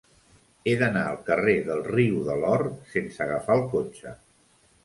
[0.69, 2.65] He d'anar al carrer del Riu de l'Or
[2.95, 4.19] sense agafar el cotxe.